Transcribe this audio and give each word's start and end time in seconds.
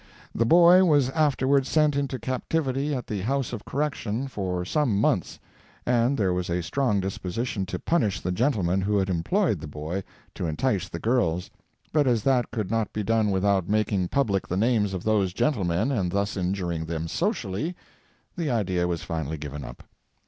The 0.33 0.47
boy 0.47 0.83
was 0.83 1.11
afterward 1.11 1.67
sent 1.67 1.95
into 1.95 2.17
captivity 2.17 2.91
at 2.95 3.05
the 3.05 3.21
House 3.21 3.53
of 3.53 3.65
Correction 3.65 4.27
for 4.27 4.65
some 4.65 4.99
months, 4.99 5.37
and 5.85 6.17
there 6.17 6.33
was 6.33 6.49
a 6.49 6.63
strong 6.63 6.99
disposition 6.99 7.67
to 7.67 7.77
punish 7.77 8.19
the 8.19 8.31
gentlemen 8.31 8.81
who 8.81 8.97
had 8.97 9.11
employed 9.11 9.59
the 9.59 9.67
boy 9.67 10.03
to 10.33 10.47
entice 10.47 10.89
the 10.89 10.97
girls, 10.97 11.51
but 11.93 12.07
as 12.07 12.23
that 12.23 12.49
could 12.49 12.71
not 12.71 12.91
be 12.93 13.03
done 13.03 13.29
without 13.29 13.69
making 13.69 14.07
public 14.07 14.47
the 14.47 14.57
names 14.57 14.95
of 14.95 15.03
those 15.03 15.33
gentlemen 15.33 15.91
and 15.91 16.11
thus 16.11 16.35
injuring 16.35 16.85
them 16.85 17.07
socially, 17.07 17.75
the 18.35 18.49
idea 18.49 18.87
was 18.87 19.03
finally 19.03 19.37
given 19.37 19.63
up. 19.63 19.83